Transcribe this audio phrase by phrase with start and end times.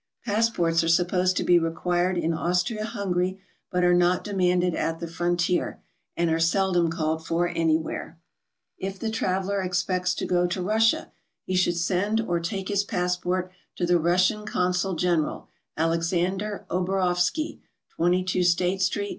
[0.25, 5.07] Passports are supposed to be required in Austria Hungary, but are not demanded at the
[5.07, 5.79] frontier,
[6.17, 8.17] and are sel dom called for anywhere.
[8.79, 11.11] If the traveler expects to go to Russia,
[11.51, 17.59] should send or take his passport to the Russian Consul General, Alexander Obarovsky,
[17.91, 19.09] 22 State street.